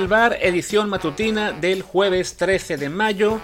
Desde 0.00 0.14
el 0.14 0.18
bar, 0.18 0.38
edición 0.40 0.88
matutina 0.88 1.52
del 1.52 1.82
jueves 1.82 2.38
13 2.38 2.78
de 2.78 2.88
mayo. 2.88 3.38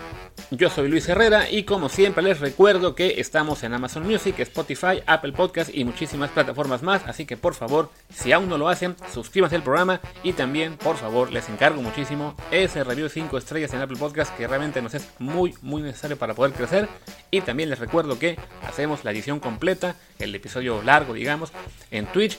Yo 0.51 0.71
soy 0.71 0.89
Luis 0.89 1.07
Herrera 1.07 1.51
y 1.51 1.65
como 1.65 1.91
siempre 1.91 2.23
les 2.23 2.41
recuerdo 2.41 2.95
que 2.95 3.21
estamos 3.21 3.63
en 3.63 3.75
Amazon 3.75 4.07
Music, 4.07 4.39
Spotify, 4.39 5.03
Apple 5.07 5.33
Podcast 5.33 5.71
y 5.75 5.85
muchísimas 5.85 6.31
plataformas 6.31 6.83
más, 6.83 7.03
así 7.07 7.27
que 7.27 7.37
por 7.37 7.55
favor, 7.55 7.91
si 8.15 8.33
aún 8.33 8.49
no 8.49 8.57
lo 8.57 8.69
hacen, 8.69 8.97
suscríbanse 9.13 9.57
al 9.57 9.65
programa 9.65 10.01
y 10.23 10.33
también, 10.33 10.77
por 10.77 10.97
favor, 10.97 11.31
les 11.31 11.49
encargo 11.51 11.83
muchísimo 11.83 12.35
ese 12.51 12.85
review 12.85 13.11
5 13.11 13.37
estrellas 13.37 13.75
en 13.75 13.83
Apple 13.83 13.99
Podcast 13.99 14.35
que 14.37 14.47
realmente 14.47 14.81
nos 14.81 14.95
es 14.95 15.09
muy, 15.19 15.55
muy 15.61 15.83
necesario 15.83 16.17
para 16.17 16.33
poder 16.33 16.53
crecer. 16.53 16.89
Y 17.31 17.43
también 17.43 17.69
les 17.69 17.81
recuerdo 17.81 18.19
que 18.19 18.39
hacemos 18.67 19.05
la 19.05 19.11
edición 19.11 19.41
completa, 19.41 19.97
el 20.19 20.35
episodio 20.35 20.81
largo, 20.83 21.13
digamos, 21.13 21.53
en 21.91 22.07
Twitch 22.07 22.39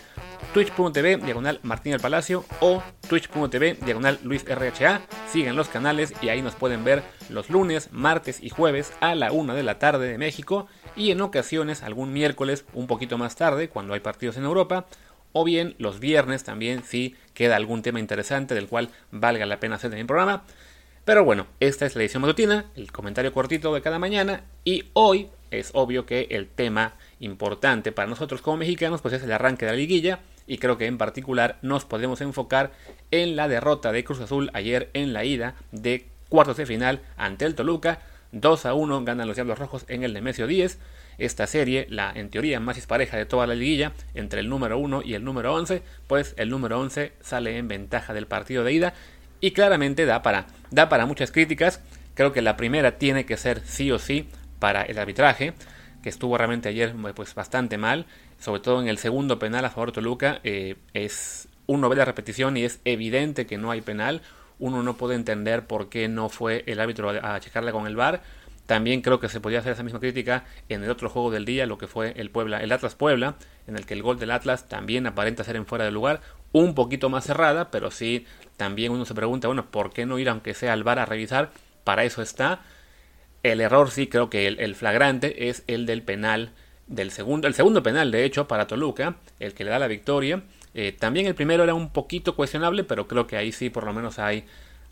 twitch.tv 0.53 1.17
diagonal 1.17 1.59
Martín 1.63 1.93
el 1.93 1.99
Palacio 1.99 2.45
o 2.59 2.81
twitch.tv 3.07 3.77
diagonal 3.85 4.19
Luis 4.23 4.45
RHA. 4.45 5.01
Sigan 5.29 5.55
los 5.55 5.69
canales 5.69 6.13
y 6.21 6.29
ahí 6.29 6.41
nos 6.41 6.55
pueden 6.55 6.83
ver 6.83 7.03
los 7.29 7.49
lunes, 7.49 7.89
martes 7.91 8.41
y 8.41 8.49
jueves 8.49 8.93
a 8.99 9.15
la 9.15 9.31
una 9.31 9.53
de 9.53 9.63
la 9.63 9.79
tarde 9.79 10.07
de 10.07 10.17
México 10.17 10.67
y 10.95 11.11
en 11.11 11.21
ocasiones 11.21 11.83
algún 11.83 12.13
miércoles 12.13 12.65
un 12.73 12.87
poquito 12.87 13.17
más 13.17 13.35
tarde 13.35 13.69
cuando 13.69 13.93
hay 13.93 13.99
partidos 13.99 14.37
en 14.37 14.43
Europa 14.43 14.85
o 15.33 15.43
bien 15.43 15.75
los 15.77 15.99
viernes 15.99 16.43
también 16.43 16.83
si 16.83 17.15
queda 17.33 17.55
algún 17.55 17.81
tema 17.81 17.99
interesante 17.99 18.55
del 18.55 18.67
cual 18.67 18.89
valga 19.11 19.45
la 19.45 19.59
pena 19.59 19.75
hacer 19.75 19.93
en 19.93 19.99
el 19.99 20.05
programa. 20.05 20.43
Pero 21.05 21.23
bueno, 21.23 21.47
esta 21.59 21.85
es 21.85 21.95
la 21.95 22.01
edición 22.01 22.21
matutina, 22.21 22.65
el 22.75 22.91
comentario 22.91 23.31
cortito 23.31 23.73
de 23.73 23.81
cada 23.81 23.99
mañana 23.99 24.43
y 24.65 24.85
hoy 24.93 25.29
es 25.51 25.71
obvio 25.73 26.05
que 26.05 26.27
el 26.31 26.47
tema 26.47 26.95
importante 27.19 27.91
para 27.91 28.09
nosotros 28.09 28.41
como 28.41 28.57
mexicanos 28.57 29.01
pues 29.01 29.13
es 29.15 29.23
el 29.23 29.31
arranque 29.31 29.65
de 29.65 29.71
la 29.71 29.77
liguilla 29.77 30.19
y 30.45 30.57
creo 30.57 30.77
que 30.77 30.85
en 30.85 30.97
particular 30.97 31.57
nos 31.61 31.85
podemos 31.85 32.21
enfocar 32.21 32.71
en 33.11 33.35
la 33.35 33.47
derrota 33.47 33.91
de 33.91 34.03
Cruz 34.03 34.21
Azul 34.21 34.49
ayer 34.53 34.89
en 34.93 35.13
la 35.13 35.25
ida 35.25 35.55
de 35.71 36.07
cuartos 36.29 36.57
de 36.57 36.65
final 36.65 37.01
ante 37.17 37.45
el 37.45 37.55
Toluca. 37.55 37.99
2 38.31 38.65
a 38.65 38.73
1 38.73 39.05
ganan 39.05 39.27
los 39.27 39.35
Diablos 39.35 39.59
Rojos 39.59 39.85
en 39.87 40.03
el 40.03 40.13
Nemesio 40.13 40.47
10. 40.47 40.79
Esta 41.17 41.47
serie, 41.47 41.87
la 41.89 42.11
en 42.13 42.29
teoría 42.29 42.59
más 42.59 42.75
dispareja 42.75 43.17
de 43.17 43.25
toda 43.25 43.47
la 43.47 43.55
liguilla, 43.55 43.93
entre 44.13 44.41
el 44.41 44.49
número 44.49 44.77
1 44.77 45.01
y 45.03 45.15
el 45.15 45.23
número 45.23 45.53
11, 45.53 45.81
pues 46.07 46.35
el 46.37 46.49
número 46.49 46.79
11 46.79 47.13
sale 47.21 47.57
en 47.57 47.67
ventaja 47.67 48.13
del 48.13 48.27
partido 48.27 48.63
de 48.63 48.73
ida 48.73 48.93
y 49.39 49.51
claramente 49.51 50.05
da 50.05 50.21
para, 50.21 50.47
da 50.69 50.89
para 50.89 51.05
muchas 51.05 51.31
críticas. 51.31 51.81
Creo 52.13 52.33
que 52.33 52.41
la 52.41 52.57
primera 52.57 52.97
tiene 52.97 53.25
que 53.25 53.37
ser 53.37 53.61
sí 53.61 53.91
o 53.91 53.99
sí 53.99 54.29
para 54.59 54.83
el 54.83 54.97
arbitraje 54.99 55.53
que 56.01 56.09
estuvo 56.09 56.37
realmente 56.37 56.69
ayer 56.69 56.93
pues 57.15 57.35
bastante 57.35 57.77
mal, 57.77 58.05
sobre 58.39 58.61
todo 58.61 58.81
en 58.81 58.87
el 58.87 58.97
segundo 58.97 59.39
penal 59.39 59.65
a 59.65 59.69
favor 59.69 59.89
de 59.89 59.95
Toluca, 59.95 60.39
eh, 60.43 60.75
es 60.93 61.47
uno 61.67 61.89
ve 61.89 61.95
la 61.95 62.05
repetición 62.05 62.57
y 62.57 62.63
es 62.63 62.79
evidente 62.85 63.45
que 63.45 63.57
no 63.57 63.71
hay 63.71 63.81
penal, 63.81 64.21
uno 64.59 64.83
no 64.83 64.95
puede 64.95 65.15
entender 65.15 65.67
por 65.67 65.89
qué 65.89 66.07
no 66.07 66.29
fue 66.29 66.63
el 66.65 66.79
árbitro 66.79 67.09
a, 67.09 67.39
checarla 67.39 67.71
con 67.71 67.85
el 67.87 67.95
VAR. 67.95 68.21
También 68.65 69.01
creo 69.01 69.19
que 69.19 69.29
se 69.29 69.39
podía 69.39 69.59
hacer 69.59 69.73
esa 69.73 69.83
misma 69.83 69.99
crítica 69.99 70.43
en 70.67 70.83
el 70.83 70.89
otro 70.89 71.09
juego 71.09 71.31
del 71.31 71.45
día, 71.45 71.65
lo 71.65 71.77
que 71.77 71.87
fue 71.87 72.13
el 72.17 72.29
Puebla, 72.29 72.61
el 72.61 72.71
Atlas 72.71 72.95
Puebla, 72.95 73.35
en 73.65 73.77
el 73.77 73.85
que 73.85 73.93
el 73.93 74.03
gol 74.03 74.19
del 74.19 74.31
Atlas 74.31 74.67
también 74.67 75.07
aparenta 75.07 75.45
ser 75.45 75.55
en 75.55 75.65
fuera 75.65 75.85
de 75.85 75.91
lugar, 75.91 76.21
un 76.51 76.75
poquito 76.75 77.09
más 77.09 77.25
cerrada, 77.25 77.71
pero 77.71 77.91
sí 77.91 78.25
también 78.57 78.91
uno 78.91 79.05
se 79.05 79.13
pregunta, 79.13 79.47
bueno, 79.47 79.67
¿por 79.71 79.93
qué 79.93 80.05
no 80.05 80.19
ir 80.19 80.27
aunque 80.27 80.53
sea 80.53 80.73
al 80.73 80.83
VAR 80.83 80.99
a 80.99 81.05
revisar? 81.05 81.51
Para 81.85 82.03
eso 82.03 82.21
está. 82.21 82.61
El 83.51 83.61
error 83.61 83.91
sí 83.91 84.07
creo 84.07 84.29
que 84.29 84.47
el, 84.47 84.75
flagrante 84.75 85.49
es 85.49 85.63
el 85.67 85.85
del 85.85 86.01
penal 86.01 86.51
del 86.87 87.11
segundo, 87.11 87.47
el 87.47 87.53
segundo 87.53 87.81
penal 87.81 88.11
de 88.11 88.25
hecho 88.25 88.47
para 88.47 88.67
Toluca, 88.67 89.15
el 89.39 89.53
que 89.53 89.63
le 89.63 89.71
da 89.71 89.79
la 89.79 89.87
victoria. 89.87 90.43
Eh, 90.73 90.91
también 90.91 91.25
el 91.27 91.35
primero 91.35 91.63
era 91.63 91.73
un 91.73 91.89
poquito 91.89 92.35
cuestionable, 92.35 92.83
pero 92.83 93.07
creo 93.07 93.25
que 93.25 93.37
ahí 93.37 93.51
sí 93.51 93.69
por 93.69 93.85
lo 93.85 93.93
menos 93.93 94.19
hay, 94.19 94.45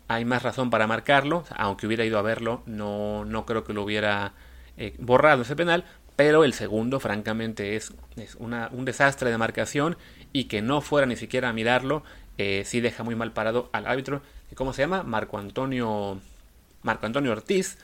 hay 0.08 0.24
más 0.24 0.42
razón 0.42 0.70
para 0.70 0.86
marcarlo. 0.86 1.44
Aunque 1.56 1.86
hubiera 1.86 2.04
ido 2.04 2.18
a 2.18 2.22
verlo, 2.22 2.62
no, 2.66 3.26
no 3.26 3.44
creo 3.44 3.62
que 3.62 3.74
lo 3.74 3.82
hubiera 3.82 4.32
eh, 4.78 4.94
borrado 4.98 5.42
ese 5.42 5.54
penal. 5.54 5.84
Pero 6.16 6.44
el 6.44 6.54
segundo, 6.54 6.98
francamente, 6.98 7.76
es, 7.76 7.92
es 8.16 8.36
un 8.36 8.84
desastre 8.86 9.30
de 9.30 9.36
marcación 9.36 9.98
y 10.32 10.44
que 10.44 10.62
no 10.62 10.80
fuera 10.80 11.06
ni 11.06 11.16
siquiera 11.16 11.50
a 11.50 11.52
mirarlo, 11.52 12.04
eh, 12.38 12.62
sí 12.64 12.80
deja 12.80 13.02
muy 13.02 13.14
mal 13.16 13.32
parado 13.32 13.68
al 13.72 13.86
árbitro. 13.86 14.22
¿Cómo 14.54 14.72
se 14.72 14.80
llama? 14.80 15.02
Marco 15.02 15.36
Antonio, 15.36 16.18
Marco 16.82 17.04
Antonio 17.04 17.32
Ortiz 17.32 17.76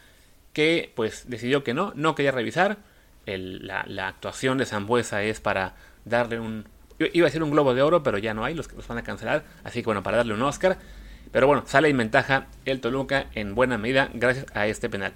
que 0.52 0.92
pues 0.94 1.28
decidió 1.28 1.64
que 1.64 1.74
no, 1.74 1.92
no 1.94 2.14
quería 2.14 2.32
revisar. 2.32 2.78
la, 3.26 4.06
actuación 4.06 4.58
de 4.58 4.66
Zambuesa 4.66 5.22
es 5.22 5.40
para 5.40 5.74
darle 6.04 6.40
un... 6.40 6.66
Iba 6.98 7.26
a 7.26 7.28
decir 7.28 7.42
un 7.42 7.50
globo 7.50 7.74
de 7.74 7.82
oro, 7.82 8.02
pero 8.02 8.18
ya 8.18 8.34
no 8.34 8.44
hay, 8.44 8.54
los 8.54 8.72
los 8.72 8.86
van 8.86 8.98
a 8.98 9.02
cancelar. 9.02 9.44
Así 9.64 9.80
que 9.80 9.86
bueno, 9.86 10.02
para 10.02 10.18
darle 10.18 10.34
un 10.34 10.42
Oscar. 10.42 10.78
Pero 11.32 11.46
bueno, 11.46 11.64
sale 11.66 11.88
en 11.88 11.96
ventaja 11.96 12.46
el 12.64 12.80
Toluca 12.80 13.26
en 13.34 13.54
buena 13.54 13.78
medida 13.78 14.10
gracias 14.12 14.46
a 14.54 14.66
este 14.66 14.90
penal. 14.90 15.12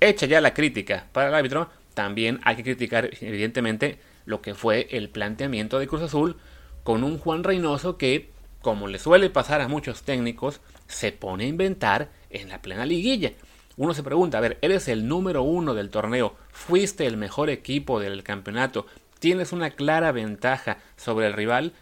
Hecha 0.00 0.26
ya 0.26 0.40
la 0.40 0.54
crítica 0.54 1.06
para 1.12 1.28
el 1.28 1.34
árbitro, 1.34 1.70
también 1.94 2.40
hay 2.42 2.56
que 2.56 2.64
criticar 2.64 3.10
evidentemente 3.20 3.98
lo 4.26 4.42
que 4.42 4.54
fue 4.54 4.88
el 4.90 5.08
planteamiento 5.08 5.78
de 5.78 5.86
Cruz 5.86 6.02
Azul 6.02 6.36
con 6.82 7.04
un 7.04 7.18
Juan 7.18 7.44
Reynoso 7.44 7.96
que, 7.96 8.30
como 8.60 8.88
le 8.88 8.98
suele 8.98 9.30
pasar 9.30 9.60
a 9.60 9.68
muchos 9.68 10.02
técnicos, 10.02 10.60
se 10.88 11.12
pone 11.12 11.44
a 11.44 11.48
inventar 11.48 12.10
en 12.30 12.48
la 12.48 12.60
plena 12.60 12.84
liguilla. 12.84 13.32
Uno 13.76 13.94
se 13.94 14.02
pregunta, 14.02 14.38
a 14.38 14.42
ver, 14.42 14.58
eres 14.60 14.88
el 14.88 15.08
número 15.08 15.42
uno 15.42 15.72
del 15.74 15.88
torneo, 15.88 16.34
fuiste 16.50 17.06
el 17.06 17.16
mejor 17.16 17.48
equipo 17.48 18.00
del 18.00 18.22
campeonato, 18.22 18.86
tienes 19.18 19.52
una 19.52 19.70
clara 19.70 20.12
ventaja 20.12 20.78
sobre 20.96 21.26
el 21.26 21.32
rival, 21.32 21.72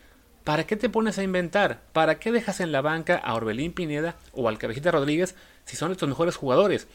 ¿para 0.44 0.66
qué 0.66 0.76
te 0.76 0.88
pones 0.88 1.18
a 1.18 1.22
inventar? 1.22 1.82
¿Para 1.92 2.18
qué 2.18 2.30
dejas 2.30 2.60
en 2.60 2.70
la 2.70 2.80
banca 2.80 3.16
a 3.16 3.34
Orbelín 3.34 3.72
Pineda 3.72 4.16
o 4.32 4.48
al 4.48 4.58
Cabecita 4.58 4.90
Rodríguez 4.90 5.34
si 5.64 5.76
son 5.76 5.90
estos 5.90 6.08
mejores 6.08 6.36
jugadores? 6.36 6.86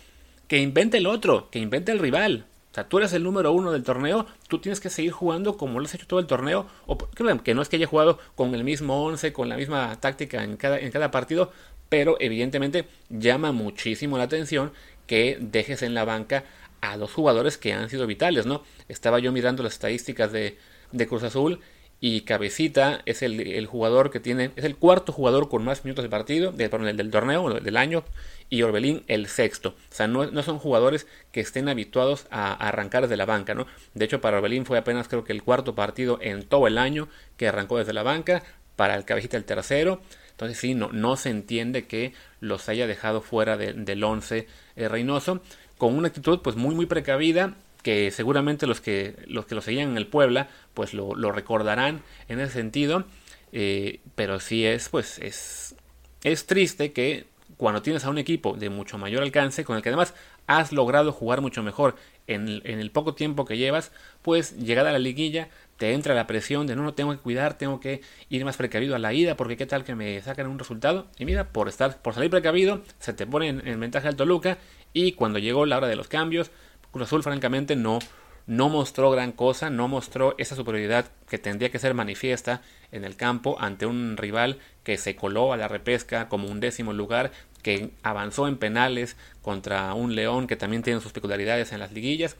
Que 0.47 0.59
invente 0.59 0.97
el 0.97 1.07
otro, 1.07 1.50
que 1.50 1.59
invente 1.59 1.91
el 1.91 2.00
rival. 2.00 2.45
O 2.72 2.75
sea, 2.75 2.89
tú 2.89 2.97
eres 2.97 3.13
el 3.13 3.23
número 3.23 3.53
uno 3.53 3.72
del 3.72 3.83
torneo, 3.83 4.25
tú 4.50 4.59
tienes 4.59 4.81
que 4.81 4.89
seguir 4.89 5.13
jugando 5.13 5.56
como 5.56 5.79
lo 5.79 5.85
has 5.85 5.95
hecho 5.95 6.07
todo 6.07 6.19
el 6.19 6.27
torneo. 6.27 6.67
O 6.85 6.97
que 6.97 7.53
no 7.53 7.62
es 7.62 7.69
que 7.69 7.77
haya 7.77 7.88
jugado 7.88 8.19
con 8.35 8.53
el 8.53 8.66
mismo 8.66 9.06
once, 9.06 9.31
con 9.31 9.47
la 9.47 9.56
misma 9.56 10.00
táctica 10.00 10.44
en 10.44 10.57
cada, 10.57 10.77
en 10.77 10.91
cada 10.91 11.09
partido, 11.09 11.51
pero 11.90 12.18
evidentemente 12.19 12.85
llama 13.09 13.51
muchísimo 13.51 14.18
la 14.18 14.25
atención 14.25 14.72
que 15.07 15.38
dejes 15.40 15.81
en 15.81 15.94
la 15.94 16.06
banca 16.06 16.44
a 16.81 16.97
dos 16.97 17.13
jugadores 17.13 17.57
que 17.57 17.73
han 17.73 17.90
sido 17.90 18.07
vitales, 18.07 18.46
¿no? 18.46 18.63
Estaba 18.90 19.19
yo 19.19 19.31
mirando 19.31 19.63
las 19.63 19.73
estadísticas 19.73 20.31
de, 20.31 20.57
de 20.91 21.07
Cruz 21.07 21.24
Azul 21.24 21.59
y 22.01 22.22
Cabecita 22.22 23.01
es 23.06 23.22
el, 23.24 23.66
jugador 23.66 24.12
que 24.12 24.19
tiene, 24.19 24.51
es 24.56 24.66
el 24.66 24.75
cuarto 24.75 25.12
jugador 25.12 25.50
con 25.50 25.63
más 25.63 25.85
minutos 25.85 26.03
de 26.03 26.09
partido, 26.09 26.51
del, 26.51 26.69
del 26.97 27.09
torneo, 27.09 27.50
del 27.59 27.78
año, 27.78 28.03
y 28.50 28.62
Orbelín 28.62 29.03
el 29.07 29.28
sexto. 29.28 29.69
O 29.69 29.95
sea, 29.95 30.07
no, 30.07 30.29
no, 30.29 30.44
son 30.44 30.59
jugadores 30.59 31.07
que 31.31 31.40
estén 31.40 31.69
habituados 31.69 32.28
a, 32.29 32.53
arrancar 32.53 33.03
desde 33.03 33.18
la 33.18 33.25
banca, 33.25 33.56
¿no? 33.56 33.66
De 33.94 34.06
hecho, 34.06 34.22
para 34.22 34.38
Orbelín 34.38 34.66
fue 34.66 34.78
apenas 34.78 35.07
creo 35.07 35.24
que 35.24 35.34
el 35.34 35.41
cuarto 35.41 35.74
partido 35.74 36.19
en 36.22 36.44
todo 36.44 36.68
el 36.68 36.78
año 36.78 37.07
que 37.38 37.47
arrancó 37.47 37.78
desde 37.78 37.94
la 37.94 38.03
banca, 38.03 38.44
para 38.75 38.95
el 38.95 39.06
Cabecita 39.06 39.38
el 39.38 39.45
tercero. 39.45 40.01
Entonces 40.35 40.57
sí, 40.57 40.75
no, 40.75 40.90
no 40.91 41.16
se 41.16 41.29
entiende 41.29 41.85
que 41.85 42.13
los 42.41 42.68
haya 42.68 42.88
dejado 42.88 43.22
fuera 43.22 43.56
del 43.56 44.03
11 44.03 44.47
eh, 44.75 44.90
Reynoso, 44.90 45.41
con 45.78 45.97
una 45.97 46.09
actitud 46.09 46.41
pues 46.41 46.57
muy 46.57 46.75
muy 46.75 46.85
precavida 46.88 47.53
que 47.84 48.12
seguramente 48.12 48.68
los 48.68 48.81
que 48.81 49.16
los 49.28 49.45
que 49.45 49.56
lo 49.56 49.62
seguían 49.62 49.91
en 49.91 49.97
el 49.97 50.07
Puebla 50.07 50.50
pues 50.74 50.94
lo, 50.94 51.13
recordarán 51.31 52.01
en 52.28 52.40
ese 52.40 52.53
sentido 52.53 53.06
eh, 53.51 54.00
pero 54.15 54.39
sí 54.39 54.65
es 54.65 54.89
pues 54.89 55.19
es 55.19 55.75
es 56.24 56.48
triste 56.48 56.92
que 56.92 57.27
cuando 57.57 57.81
tienes 57.81 58.04
a 58.04 58.10
un 58.10 58.18
equipo 58.18 58.57
de 58.57 58.69
mucho 58.69 58.98
mayor 58.98 59.24
alcance 59.24 59.63
con 59.63 59.77
el 59.77 59.83
que 59.83 59.89
además 59.89 60.13
has 60.48 60.71
logrado 60.71 61.12
jugar 61.12 61.42
mucho 61.42 61.63
mejor 61.63 61.95
en 62.27 62.62
en 62.65 62.80
el 62.80 62.92
poco 62.92 63.13
tiempo 63.13 63.45
que 63.45 63.57
llevas 63.57 63.92
pues 64.21 64.57
llegada 64.57 64.89
a 64.89 64.94
la 64.94 65.00
liguilla 65.00 65.50
te 65.77 65.94
entra 65.94 66.16
la 66.16 66.27
presión 66.27 66.68
de 66.68 66.75
no, 66.75 66.83
no 66.83 66.94
tengo 66.94 67.12
que 67.12 67.19
cuidar, 67.19 67.57
tengo 67.57 67.80
que 67.80 68.01
ir 68.30 68.45
más 68.45 68.57
precavido 68.57 68.95
a 68.95 69.00
la 69.00 69.13
ida, 69.13 69.36
porque 69.36 69.57
qué 69.57 69.66
tal 69.66 69.83
que 69.83 69.95
me 69.95 70.22
sacan 70.22 70.48
un 70.48 70.60
resultado. 70.60 71.07
Y 71.18 71.25
mira, 71.25 71.50
por 71.50 71.68
estar, 71.68 72.01
por 72.01 72.13
salir 72.13 72.30
precavido, 72.30 72.81
se 73.00 73.13
te 73.13 73.27
pone 73.27 73.50
en, 73.50 73.80
ventaja 73.80 74.10
el 74.10 74.16
Toluca. 74.16 74.57
Y 74.94 75.13
cuando 75.13 75.39
llegó 75.39 75.66
la 75.66 75.77
hora 75.77 75.88
de 75.88 75.95
los 75.95 76.07
cambios, 76.07 76.51
Cruz 76.92 77.07
Azul, 77.07 77.24
francamente, 77.24 77.75
no, 77.75 78.00
no 78.48 78.69
mostró 78.69 79.12
gran 79.12 79.33
cosa, 79.33 79.69
no 79.69 79.89
mostró 79.89 80.36
esa 80.38 80.56
superioridad 80.56 81.12
que 81.27 81.38
tendría 81.38 81.69
que 81.69 81.80
ser 81.80 81.94
manifiesta 81.94 82.62
en 82.94 83.04
el 83.04 83.18
campo 83.18 83.57
ante 83.60 83.86
un 83.86 84.16
rival 84.16 84.60
que 84.83 84.98
se 84.98 85.18
coló 85.18 85.51
a 85.51 85.57
la 85.57 85.68
repesca 85.68 86.30
como 86.30 86.48
un 86.48 86.62
décimo 86.62 86.94
lugar, 86.94 87.31
que 87.62 87.89
avanzó 88.04 88.48
en 88.48 88.57
penales 88.57 89.18
contra 89.42 89.94
un 89.95 90.16
León 90.16 90.48
que 90.48 90.56
también 90.56 90.83
tiene 90.83 91.01
sus 91.01 91.12
peculiaridades 91.12 91.74
en 91.74 91.80
las 91.80 91.92
liguillas 91.92 92.38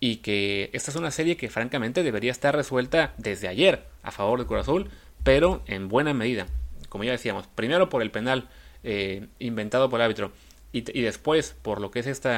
y 0.00 0.16
que 0.16 0.70
esta 0.72 0.90
es 0.90 0.96
una 0.96 1.10
serie 1.10 1.36
que 1.36 1.50
francamente 1.50 2.02
debería 2.02 2.30
estar 2.30 2.54
resuelta 2.54 3.14
desde 3.16 3.48
ayer 3.48 3.84
a 4.02 4.10
favor 4.10 4.38
de 4.38 4.46
Cruz 4.46 4.60
Azul, 4.60 4.90
pero 5.24 5.62
en 5.66 5.88
buena 5.88 6.14
medida. 6.14 6.46
Como 6.88 7.04
ya 7.04 7.12
decíamos, 7.12 7.46
primero 7.46 7.88
por 7.88 8.02
el 8.02 8.10
penal 8.10 8.48
eh, 8.84 9.26
inventado 9.38 9.90
por 9.90 10.00
el 10.00 10.04
árbitro 10.04 10.32
y, 10.72 10.82
después 11.02 11.56
por 11.62 11.80
lo 11.80 11.90
que 11.90 12.00
es 12.00 12.06
este 12.06 12.30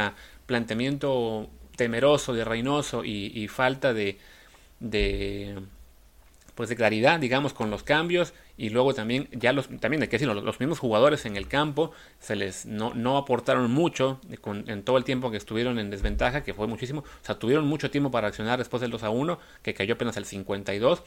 planteamiento 0.47 1.51
temeroso 1.77 2.33
de 2.33 2.45
Reynoso 2.45 3.05
y, 3.05 3.47
falta 3.49 3.93
de, 3.93 4.19
de 4.79 5.59
pues 6.61 6.69
de 6.69 6.77
claridad, 6.77 7.19
digamos, 7.19 7.55
con 7.55 7.71
los 7.71 7.83
cambios 7.83 8.35
y 8.59 8.69
luego 8.69 8.93
también 8.93 9.29
ya 9.33 9.55
los 9.55 9.71
también 9.81 10.03
hay 10.03 10.09
que 10.09 10.19
los, 10.27 10.61
mismos 10.61 10.79
jugadores 10.79 11.25
en 11.25 11.39
el 11.39 11.49
campo 11.49 11.91
se 12.19 12.37
les 12.37 12.67
no, 12.67 12.93
no 12.93 13.17
aportaron 13.17 13.71
mucho 13.71 14.21
en 14.45 14.83
todo 14.83 14.99
el 14.99 15.05
tiempo 15.05 15.31
que 15.31 15.39
estuvieron 15.39 15.79
en 15.79 15.89
desventaja, 15.89 16.45
que 16.45 16.53
fue 16.53 16.67
muchísimo, 16.67 17.01
o 17.01 17.25
sea, 17.25 17.39
tuvieron 17.39 17.67
mucho 17.67 17.91
tiempo 17.91 18.11
para 18.11 18.27
reaccionar 18.27 18.59
después 18.59 18.83
del 18.83 18.91
2 18.91 19.05
a 19.05 19.09
1, 19.09 19.39
que 19.63 19.73
cayó 19.73 19.95
apenas 19.95 20.19
el 20.19 20.27
52 20.27 21.03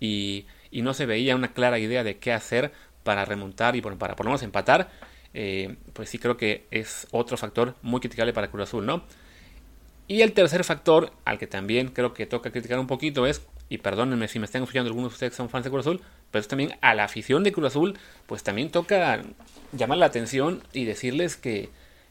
y, 0.00 0.46
y 0.70 0.80
no 0.80 0.94
se 0.94 1.04
veía 1.04 1.36
una 1.36 1.52
clara 1.52 1.78
idea 1.78 2.02
de 2.02 2.16
qué 2.16 2.32
hacer 2.32 2.72
para 3.02 3.26
remontar 3.26 3.76
y 3.76 3.82
para 3.82 4.16
por 4.16 4.24
lo 4.24 4.30
menos 4.30 4.42
empatar. 4.42 4.88
Eh, 5.34 5.76
pues 5.92 6.08
sí 6.08 6.18
creo 6.18 6.38
que 6.38 6.64
es 6.70 7.08
otro 7.10 7.36
factor 7.36 7.74
muy 7.82 8.00
criticable 8.00 8.32
para 8.32 8.50
Cruz 8.50 8.62
Azul, 8.62 8.86
¿no? 8.86 9.04
Y 10.06 10.22
el 10.22 10.32
tercer 10.32 10.64
factor, 10.64 11.12
al 11.26 11.38
que 11.38 11.46
también 11.46 11.88
creo 11.88 12.14
que 12.14 12.24
toca 12.24 12.50
criticar 12.50 12.78
un 12.78 12.86
poquito, 12.86 13.26
es, 13.26 13.42
y 13.74 13.78
perdónenme 13.78 14.28
si 14.28 14.38
me 14.38 14.46
están 14.46 14.62
escuchando 14.62 14.88
algunos 14.88 15.10
de 15.10 15.14
ustedes 15.14 15.32
que 15.32 15.36
son 15.36 15.50
fans 15.50 15.64
de 15.64 15.70
Cruz 15.70 15.86
Azul, 15.86 16.00
pero 16.30 16.46
también 16.46 16.76
a 16.80 16.94
la 16.94 17.04
afición 17.04 17.42
de 17.42 17.52
Cruz 17.52 17.66
Azul, 17.66 17.98
pues 18.26 18.44
también 18.44 18.70
toca 18.70 19.22
llamar 19.72 19.98
la 19.98 20.06
atención 20.06 20.62
y 20.72 20.84
decirles 20.84 21.36
que 21.36 21.70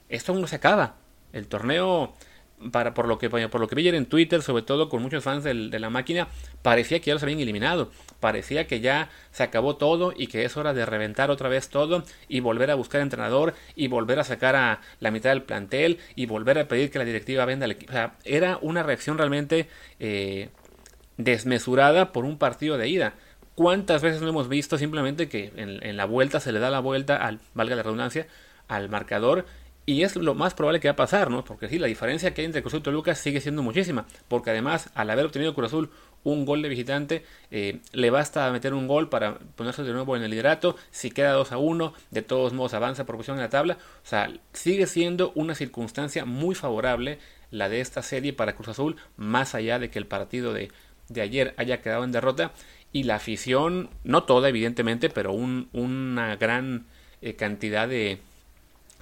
esto 0.10 0.34
aún 0.34 0.42
no 0.42 0.48
se 0.48 0.58
acaba. 0.58 0.96
El 1.32 1.48
torneo 1.48 2.14
para, 2.72 2.94
por, 2.94 3.08
lo 3.08 3.18
que, 3.18 3.30
por 3.30 3.62
lo 3.62 3.68
que 3.68 3.76
vi 3.76 3.84
ayer 3.84 3.96
en 3.96 4.06
Twitter, 4.06 4.42
sobre 4.42 4.64
todo 4.64 4.90
con 4.90 5.02
muchos 5.02 5.24
fans 5.24 5.44
de 5.46 5.80
la 5.80 5.90
máquina, 5.90 6.28
parecía 6.62 7.00
que 7.00 7.08
ya 7.08 7.14
los 7.14 7.24
habían 7.24 7.40
eliminado. 7.40 7.92
Parecía 8.20 8.68
que 8.68 8.82
ya 8.82 9.10
se 9.32 9.44
acabó 9.44 9.78
todo 9.78 10.14
y 10.16 10.28
que 10.28 10.44
es 10.44 10.58
hora 10.58 10.74
de 10.74 10.86
reventar 10.86 11.32
otra 11.32 11.48
vez 11.48 11.70
todo 11.70 12.04
y 12.28 12.42
volver 12.42 12.72
a 12.72 12.76
buscar 12.76 13.00
entrenador 13.00 13.54
y 13.76 13.88
volver 13.88 14.20
a 14.20 14.26
sacar 14.26 14.58
a 14.58 14.82
la 15.00 15.12
mitad 15.12 15.30
del 15.30 15.44
plantel 15.44 16.00
y 16.16 16.26
volver 16.26 16.60
a 16.60 16.68
pedir 16.68 16.92
que 16.92 17.00
la 17.00 17.06
directiva 17.06 17.46
venda 17.46 17.66
el 17.66 17.72
equipo. 17.72 17.92
O 17.92 17.96
sea, 17.96 18.16
era 18.26 18.60
una 18.62 18.84
reacción 18.84 19.18
realmente 19.18 19.70
eh, 20.00 20.50
desmesurada 21.18 22.12
por 22.12 22.26
un 22.26 22.38
partido 22.38 22.78
de 22.78 22.88
ida. 22.88 23.14
¿Cuántas 23.56 24.02
veces 24.02 24.22
no 24.22 24.30
hemos 24.30 24.50
visto 24.50 24.78
simplemente 24.78 25.30
que 25.30 25.52
en, 25.56 25.98
la 25.98 26.06
vuelta 26.06 26.40
se 26.40 26.52
le 26.52 26.60
da 26.60 26.72
la 26.72 26.80
vuelta 26.80 27.18
al, 27.18 27.40
valga 27.54 27.76
la 27.76 27.84
redundancia, 27.84 28.28
al 28.68 28.90
marcador 28.90 29.46
y 29.86 30.04
es 30.04 30.16
lo 30.16 30.34
más 30.34 30.54
probable 30.54 30.80
que 30.80 30.88
va 30.88 30.94
a 30.94 30.96
pasar, 30.96 31.30
¿no? 31.30 31.44
Porque 31.44 31.68
sí, 31.68 31.78
la 31.78 31.88
diferencia 31.88 32.34
que 32.34 32.42
hay 32.42 32.46
entre 32.46 32.62
Cruz 32.62 32.74
Azul 32.74 32.80
y 32.80 32.84
Toluca 32.84 33.16
sigue 33.16 33.42
siendo 33.42 33.62
muchísima. 33.62 34.06
Porque 34.30 34.52
además, 34.52 34.90
al 34.96 35.10
haber 35.10 35.26
obtenido 35.26 35.54
Cruz 35.54 35.68
Azul 35.68 35.90
un 36.24 36.46
gol 36.46 36.62
de 36.62 36.70
visitante, 36.70 37.26
eh, 37.52 37.82
le 37.92 38.10
basta 38.10 38.50
meter 38.52 38.74
un 38.74 38.88
gol 38.88 39.10
para 39.10 39.40
ponerse 39.40 39.84
de 39.84 39.92
nuevo 39.92 40.16
en 40.16 40.24
el 40.24 40.32
liderato. 40.32 40.78
Si 40.90 41.12
queda 41.12 41.34
2 41.34 41.52
a 41.52 41.58
1, 41.58 41.94
de 42.12 42.22
todos 42.22 42.54
modos 42.54 42.74
avanza 42.74 43.06
por 43.06 43.18
posición 43.18 43.38
en 43.38 43.44
la 43.44 43.50
tabla. 43.50 43.78
O 44.04 44.08
sea, 44.08 44.32
sigue 44.54 44.88
siendo 44.88 45.34
una 45.36 45.54
circunstancia 45.54 46.24
muy 46.24 46.56
favorable 46.56 47.20
la 47.52 47.68
de 47.68 47.82
esta 47.82 48.02
serie 48.02 48.32
para 48.32 48.56
Cruz 48.56 48.70
Azul, 48.70 48.96
más 49.18 49.54
allá 49.54 49.80
de 49.80 49.90
que 49.90 50.00
el 50.00 50.08
partido 50.08 50.54
de, 50.54 50.72
de 51.10 51.22
ayer 51.22 51.54
haya 51.58 51.82
quedado 51.82 52.04
en 52.04 52.12
derrota. 52.12 52.54
Y 52.92 53.04
la 53.04 53.16
afición, 53.16 53.90
no 54.04 54.24
toda 54.24 54.50
evidentemente, 54.50 55.10
pero 55.10 55.34
un, 55.34 55.70
una 55.74 56.36
gran 56.36 56.86
eh, 57.22 57.36
cantidad 57.36 57.88
de 57.88 58.20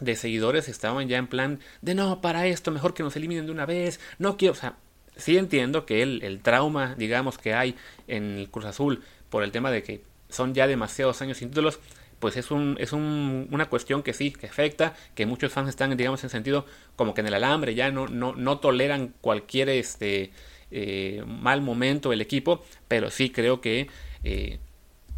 de 0.01 0.15
seguidores 0.15 0.67
estaban 0.67 1.07
ya 1.07 1.17
en 1.17 1.27
plan 1.27 1.59
de 1.81 1.95
no, 1.95 2.19
para 2.19 2.47
esto, 2.47 2.71
mejor 2.71 2.93
que 2.93 3.03
nos 3.03 3.15
eliminen 3.15 3.45
de 3.45 3.51
una 3.51 3.65
vez, 3.65 4.01
no 4.19 4.35
quiero, 4.35 4.53
o 4.53 4.57
sea, 4.57 4.75
sí 5.15 5.37
entiendo 5.37 5.85
que 5.85 6.01
el, 6.01 6.21
el 6.23 6.41
trauma, 6.41 6.95
digamos, 6.95 7.37
que 7.37 7.53
hay 7.53 7.75
en 8.07 8.37
el 8.39 8.49
Cruz 8.49 8.65
Azul 8.65 9.03
por 9.29 9.43
el 9.43 9.51
tema 9.51 9.71
de 9.71 9.83
que 9.83 10.01
son 10.29 10.53
ya 10.53 10.67
demasiados 10.67 11.21
años 11.21 11.37
sin 11.37 11.49
títulos, 11.49 11.79
pues 12.19 12.37
es, 12.37 12.51
un, 12.51 12.77
es 12.79 12.93
un, 12.93 13.47
una 13.51 13.67
cuestión 13.67 14.03
que 14.03 14.13
sí, 14.13 14.31
que 14.31 14.47
afecta, 14.47 14.95
que 15.15 15.25
muchos 15.25 15.51
fans 15.51 15.69
están, 15.69 15.95
digamos, 15.95 16.23
en 16.23 16.29
sentido 16.29 16.65
como 16.95 17.13
que 17.13 17.21
en 17.21 17.27
el 17.27 17.33
alambre, 17.33 17.73
ya 17.73 17.91
no, 17.91 18.07
no, 18.07 18.35
no 18.35 18.59
toleran 18.59 19.13
cualquier 19.21 19.69
este, 19.69 20.31
eh, 20.71 21.23
mal 21.25 21.61
momento 21.61 22.13
el 22.13 22.21
equipo, 22.21 22.63
pero 22.87 23.09
sí 23.09 23.29
creo 23.29 23.61
que 23.61 23.89
eh, 24.23 24.59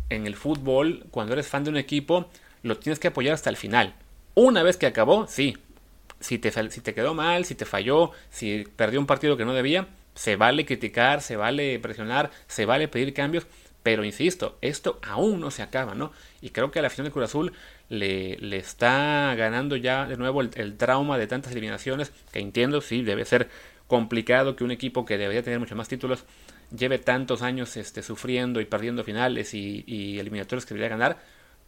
en 0.09 0.27
el 0.27 0.35
fútbol, 0.35 1.05
cuando 1.11 1.33
eres 1.33 1.47
fan 1.47 1.63
de 1.63 1.69
un 1.69 1.77
equipo, 1.77 2.29
lo 2.61 2.77
tienes 2.77 2.99
que 2.99 3.09
apoyar 3.09 3.33
hasta 3.33 3.49
el 3.49 3.57
final. 3.57 3.95
Una 4.35 4.63
vez 4.63 4.77
que 4.77 4.85
acabó, 4.85 5.27
sí. 5.27 5.57
Si 6.19 6.37
te, 6.39 6.51
si 6.69 6.81
te 6.81 6.93
quedó 6.93 7.13
mal, 7.13 7.43
si 7.45 7.53
te 7.53 7.65
falló, 7.65 8.11
si 8.29 8.65
perdió 8.75 8.99
un 8.99 9.05
partido 9.05 9.35
que 9.35 9.43
no 9.43 9.53
debía, 9.53 9.87
se 10.15 10.35
vale 10.35 10.65
criticar, 10.65 11.21
se 11.21 11.35
vale 11.35 11.79
presionar, 11.79 12.31
se 12.47 12.65
vale 12.65 12.87
pedir 12.87 13.13
cambios, 13.13 13.45
pero 13.83 14.05
insisto, 14.05 14.57
esto 14.61 14.99
aún 15.03 15.41
no 15.41 15.51
se 15.51 15.61
acaba, 15.61 15.93
¿no? 15.93 16.13
Y 16.41 16.51
creo 16.51 16.71
que 16.71 16.79
a 16.79 16.81
la 16.81 16.87
afición 16.87 17.05
de 17.05 17.11
Cruz 17.11 17.25
Azul 17.25 17.51
le, 17.89 18.37
le 18.37 18.57
está 18.57 19.35
ganando 19.35 19.75
ya 19.75 20.05
de 20.07 20.15
nuevo 20.15 20.41
el, 20.41 20.77
trauma 20.77 21.17
de 21.17 21.27
tantas 21.27 21.51
eliminaciones, 21.51 22.13
que 22.31 22.39
entiendo, 22.39 22.79
sí, 22.79 23.03
debe 23.03 23.25
ser 23.25 23.49
complicado 23.87 24.55
que 24.55 24.63
un 24.63 24.71
equipo 24.71 25.05
que 25.05 25.17
debería 25.17 25.43
tener 25.43 25.59
muchos 25.59 25.77
más 25.77 25.87
títulos 25.87 26.25
lleve 26.75 26.97
tantos 26.99 27.41
años 27.41 27.77
este, 27.77 28.01
sufriendo 28.01 28.59
y 28.61 28.65
perdiendo 28.65 29.03
finales 29.03 29.53
y, 29.53 30.19
eliminatorios 30.19 30.65
que 30.65 30.73
debería 30.73 30.97
ganar, 30.97 31.17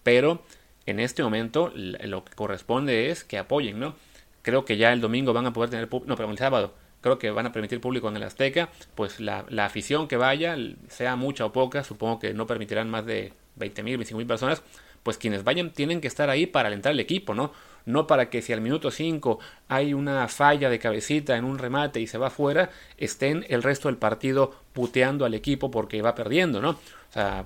pero 0.03 0.44
en 0.85 1.00
este 1.00 1.23
momento 1.23 1.71
lo 1.75 2.25
que 2.25 2.33
corresponde 2.33 3.09
es 3.09 3.23
que 3.23 3.38
apoyen, 3.38 3.79
¿no? 3.79 3.95
Creo 4.41 4.65
que 4.65 4.77
ya 4.77 4.94
el 4.94 5.01
domingo 5.01 5.33
van 5.33 5.47
a 5.47 5.53
poder 5.53 5.69
tener, 5.69 5.89
no, 5.91 6.15
pero 6.15 6.29
el 6.29 6.38
sábado, 6.38 6.73
creo 7.01 7.17
que 7.17 7.31
van 7.31 7.47
a 7.47 7.51
permitir 7.51 7.81
público 7.81 8.09
en 8.09 8.17
el 8.17 8.23
Azteca, 8.23 8.69
pues 8.95 9.19
la, 9.19 9.45
afición 9.59 10.07
que 10.07 10.17
vaya, 10.17 10.56
sea 10.88 11.15
mucha 11.15 11.45
o 11.45 11.51
poca, 11.51 11.83
supongo 11.83 12.19
que 12.19 12.33
no 12.33 12.47
permitirán 12.47 12.89
más 12.89 13.06
de 13.06 13.33
20.000, 13.59 13.97
25.000 14.00 14.27
personas, 14.27 14.63
pues 15.03 15.17
quienes 15.17 15.44
vayan 15.44 15.71
tienen 15.71 16.01
que 16.01 16.07
estar 16.07 16.29
ahí 16.29 16.47
para 16.47 16.67
alentar 16.67 16.91
al 16.91 17.00
equipo, 17.00 17.35
¿no? 17.35 17.51
No 17.86 18.08
para 18.08 18.30
que 18.30 18.42
si 18.42 18.54
al 18.54 18.62
minuto 18.62 18.92
5 18.92 19.40
hay 19.68 19.94
una 19.94 20.28
falla 20.28 20.70
de 20.70 20.80
cabecita 20.80 21.38
en 21.38 21.46
un 21.46 21.58
remate 21.58 22.00
y 22.00 22.08
se 22.08 22.18
va 22.18 22.30
fuera, 22.30 22.70
estén 22.98 23.46
el 23.50 23.64
resto 23.64 23.88
del 23.88 23.98
partido 23.98 24.54
puteando 24.74 25.26
al 25.26 25.34
equipo 25.34 25.72
porque 25.72 26.02
va 26.02 26.16
perdiendo, 26.16 26.62
¿no? 26.62 26.72
O 26.72 27.14
sea, 27.14 27.46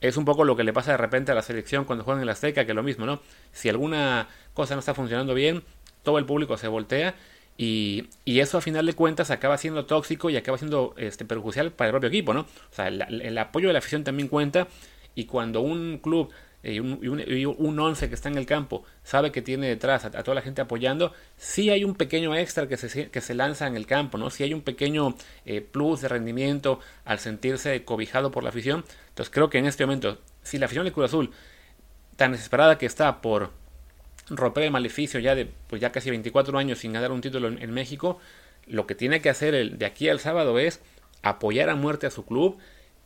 es 0.00 0.16
un 0.16 0.24
poco 0.24 0.44
lo 0.44 0.56
que 0.56 0.64
le 0.64 0.72
pasa 0.72 0.92
de 0.92 0.96
repente 0.96 1.32
a 1.32 1.34
la 1.34 1.42
selección 1.42 1.84
cuando 1.84 2.04
juegan 2.04 2.20
en 2.20 2.26
la 2.26 2.32
Azteca, 2.32 2.64
que 2.64 2.72
es 2.72 2.76
lo 2.76 2.82
mismo, 2.82 3.04
¿no? 3.04 3.20
Si 3.52 3.68
alguna 3.68 4.28
cosa 4.54 4.74
no 4.74 4.80
está 4.80 4.94
funcionando 4.94 5.34
bien, 5.34 5.62
todo 6.02 6.18
el 6.18 6.24
público 6.24 6.56
se 6.56 6.68
voltea 6.68 7.14
y, 7.58 8.08
y 8.24 8.40
eso 8.40 8.58
a 8.58 8.60
final 8.62 8.86
de 8.86 8.94
cuentas 8.94 9.30
acaba 9.30 9.58
siendo 9.58 9.84
tóxico 9.84 10.30
y 10.30 10.36
acaba 10.36 10.56
siendo 10.56 10.94
este, 10.96 11.24
perjudicial 11.24 11.72
para 11.72 11.88
el 11.88 11.92
propio 11.92 12.08
equipo, 12.08 12.32
¿no? 12.32 12.40
O 12.40 12.74
sea, 12.74 12.88
el 12.88 13.38
apoyo 13.38 13.66
de 13.66 13.74
la 13.74 13.80
afición 13.80 14.04
también 14.04 14.28
cuenta 14.28 14.68
y 15.14 15.26
cuando 15.26 15.60
un 15.60 15.98
club 15.98 16.30
y 16.62 16.78
un, 16.78 17.78
once 17.78 18.08
que 18.08 18.14
está 18.14 18.28
en 18.28 18.36
el 18.36 18.44
campo 18.44 18.84
sabe 19.02 19.32
que 19.32 19.40
tiene 19.40 19.68
detrás 19.68 20.04
a, 20.04 20.10
toda 20.10 20.34
la 20.34 20.42
gente 20.42 20.60
apoyando, 20.60 21.12
sí 21.36 21.70
hay 21.70 21.84
un 21.84 21.94
pequeño 21.94 22.36
extra 22.36 22.68
que 22.68 22.76
se, 22.76 23.10
que 23.10 23.20
se 23.20 23.34
lanza 23.34 23.66
en 23.66 23.76
el 23.76 23.86
campo, 23.86 24.18
¿no? 24.18 24.28
Sí 24.30 24.42
hay 24.42 24.52
un 24.52 24.60
pequeño 24.60 25.14
eh, 25.46 25.62
plus 25.62 26.02
de 26.02 26.08
rendimiento 26.08 26.80
al 27.04 27.18
sentirse 27.18 27.84
cobijado 27.84 28.30
por 28.30 28.42
la 28.42 28.50
afición. 28.50 28.84
Entonces 29.08 29.32
creo 29.32 29.48
que 29.48 29.58
en 29.58 29.66
este 29.66 29.86
momento, 29.86 30.18
si 30.42 30.58
la 30.58 30.66
afición 30.66 30.84
de 30.84 30.92
Cruz 30.92 31.06
Azul, 31.06 31.30
tan 32.16 32.32
desesperada 32.32 32.76
que 32.76 32.84
está 32.84 33.22
por 33.22 33.50
romper 34.28 34.64
el 34.64 34.70
maleficio 34.70 35.18
ya 35.20 35.34
de 35.34 35.50
pues 35.66 35.80
ya 35.80 35.90
casi 35.90 36.10
24 36.10 36.58
años 36.58 36.78
sin 36.78 36.92
ganar 36.92 37.12
un 37.12 37.20
título 37.20 37.48
en, 37.48 37.70
México, 37.72 38.18
lo 38.66 38.86
que 38.86 38.94
tiene 38.94 39.20
que 39.20 39.30
hacer 39.30 39.78
de 39.78 39.86
aquí 39.86 40.08
al 40.08 40.20
sábado 40.20 40.58
es 40.58 40.80
apoyar 41.22 41.70
a 41.70 41.74
muerte 41.74 42.06
a 42.06 42.10
su 42.10 42.24
club 42.24 42.58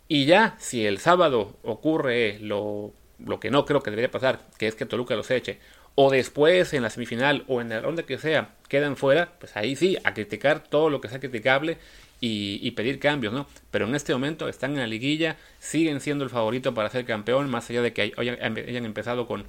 y 0.09 0.27
ya 0.27 0.57
si 0.59 0.85
el 0.85 0.99
sábado 0.99 1.57
ocurre 1.63 2.39
lo 2.41 2.93
lo 3.27 3.41
que 3.41 3.51
no 3.51 3.65
creo 3.65 3.83
que 3.83 3.91
debería 3.91 4.11
pasar, 4.11 4.41
que 4.59 4.67
es 4.67 4.75
que 4.75 4.87
Toluca 4.87 5.15
los 5.17 5.31
eche, 5.31 5.59
o 5.95 6.11
después 6.11 6.73
en 6.75 6.83
la 6.83 6.91
semifinal 6.91 7.45
o 7.47 7.61
en 7.61 7.69
la 7.69 7.81
ronda 7.81 8.03
que 8.05 8.19
sea 8.19 8.55
quedan 8.69 8.97
fuera, 8.97 9.33
pues 9.39 9.57
ahí 9.57 9.77
sí, 9.77 9.97
a 10.05 10.15
criticar 10.15 10.65
todo 10.65 10.91
lo 10.91 11.01
que 11.01 11.09
sea 11.09 11.21
criticable 11.21 11.79
y, 12.21 12.71
pedir 12.71 12.99
cambios, 12.99 13.35
¿no? 13.35 13.47
Pero 13.71 13.87
en 13.87 13.95
este 13.95 14.15
momento 14.15 14.49
están 14.49 14.73
en 14.73 14.79
la 14.79 14.87
liguilla, 14.87 15.37
siguen 15.59 16.01
siendo 16.01 16.25
el 16.25 16.31
favorito 16.31 16.73
para 16.73 16.89
ser 16.89 17.05
campeón, 17.05 17.51
más 17.51 17.69
allá 17.69 17.83
de 17.83 17.93
que 17.93 18.15
hayan, 18.17 18.87
empezado 18.87 19.27
con, 19.27 19.45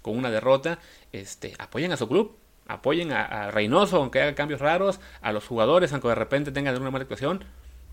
con, 0.00 0.16
una 0.16 0.30
derrota, 0.30 0.78
este, 1.12 1.54
apoyen 1.58 1.90
a 1.90 1.96
su 1.96 2.06
club, 2.06 2.36
apoyen 2.68 3.10
a, 3.10 3.50
Reynoso, 3.50 3.96
aunque 3.96 4.22
haga 4.22 4.36
cambios 4.36 4.60
raros, 4.60 5.00
a 5.22 5.32
los 5.32 5.44
jugadores, 5.44 5.92
aunque 5.92 6.06
de 6.06 6.14
repente 6.14 6.52
tengan 6.52 6.80
una 6.80 6.92
mala 6.92 7.02
actuación, 7.02 7.44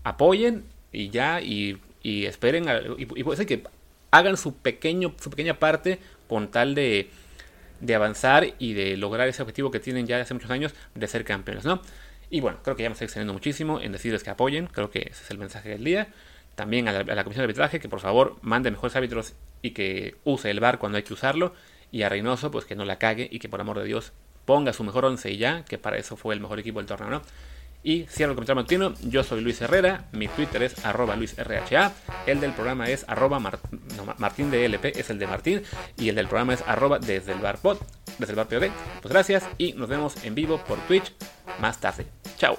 apoyen 0.04 0.64
y 0.92 1.10
ya, 1.10 1.40
y, 1.40 1.80
esperen, 2.04 2.66
y, 2.96 3.06
puede 3.06 3.36
ser 3.36 3.46
que 3.46 3.64
hagan 4.10 4.36
su, 4.36 4.56
pequeño, 4.56 5.14
su 5.20 5.30
pequeña 5.30 5.58
parte 5.58 5.98
con 6.28 6.50
tal 6.50 6.74
de, 6.74 7.10
de 7.80 7.94
avanzar 7.94 8.54
y 8.58 8.72
de 8.74 8.96
lograr 8.96 9.28
ese 9.28 9.42
objetivo 9.42 9.70
que 9.70 9.80
tienen 9.80 10.06
ya 10.06 10.20
hace 10.20 10.34
muchos 10.34 10.50
años 10.50 10.74
de 10.94 11.06
ser 11.06 11.24
campeones, 11.24 11.64
¿no? 11.64 11.80
Y 12.30 12.40
bueno, 12.40 12.58
creo 12.62 12.76
que 12.76 12.82
ya 12.82 12.88
me 12.88 12.92
estoy 12.92 13.06
extendiendo 13.06 13.32
muchísimo 13.32 13.80
en 13.80 13.92
decirles 13.92 14.22
que 14.22 14.30
apoyen, 14.30 14.66
creo 14.66 14.90
que 14.90 15.00
ese 15.10 15.24
es 15.24 15.30
el 15.30 15.38
mensaje 15.38 15.70
del 15.70 15.84
día. 15.84 16.08
También 16.54 16.88
a 16.88 16.92
la, 16.92 17.24
comisión 17.24 17.42
de 17.42 17.44
arbitraje 17.44 17.78
que 17.78 17.88
por 17.88 18.00
favor 18.00 18.36
mande 18.42 18.70
mejores 18.70 18.96
árbitros 18.96 19.34
y 19.62 19.70
que 19.70 20.16
use 20.24 20.50
el 20.50 20.60
bar 20.60 20.78
cuando 20.78 20.96
hay 20.96 21.04
que 21.04 21.14
usarlo. 21.14 21.54
Y 21.90 22.02
a 22.02 22.08
Reynoso, 22.08 22.50
pues 22.50 22.64
que 22.64 22.74
no 22.74 22.84
la 22.84 22.98
cague 22.98 23.28
y 23.30 23.38
que 23.38 23.48
por 23.48 23.60
amor 23.60 23.78
de 23.78 23.84
Dios 23.84 24.12
ponga 24.44 24.72
su 24.72 24.82
mejor 24.82 25.04
once 25.04 25.30
y 25.30 25.38
ya, 25.38 25.64
que 25.64 25.78
para 25.78 25.98
eso 25.98 26.16
fue 26.16 26.34
el 26.34 26.40
mejor 26.40 26.58
equipo 26.58 26.80
del 26.80 26.86
torneo, 26.86 27.08
¿no? 27.08 27.22
Y 27.82 28.04
cierro 28.04 28.32
el 28.32 28.36
comentario 28.36 28.56
matutino. 28.56 28.94
Yo 29.02 29.22
soy 29.22 29.40
Luis 29.40 29.60
Herrera. 29.60 30.04
Mi 30.12 30.28
Twitter 30.28 30.62
es 30.62 30.84
arroba 30.84 31.16
LuisRHA. 31.16 31.92
El 32.26 32.40
del 32.40 32.52
programa 32.52 32.88
es 32.88 33.04
arroba 33.08 33.40
Martín 34.18 34.50
de 34.50 34.66
es 34.94 35.10
el 35.10 35.18
de 35.18 35.26
Martín. 35.26 35.62
Y 35.96 36.08
el 36.08 36.16
del 36.16 36.26
programa 36.26 36.54
es 36.54 36.62
arroba 36.66 36.98
desde 36.98 37.32
el 37.32 37.38
bar 37.38 37.58
desde 38.18 38.32
el 38.32 38.36
bar. 38.36 38.46
Pues 38.48 39.12
gracias 39.12 39.44
y 39.58 39.72
nos 39.74 39.88
vemos 39.88 40.24
en 40.24 40.34
vivo 40.34 40.58
por 40.66 40.78
Twitch 40.80 41.12
más 41.60 41.80
tarde. 41.80 42.06
Chao. 42.36 42.58